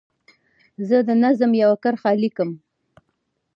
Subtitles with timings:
[0.87, 2.49] زه د نظم یوه کرښه لیکم.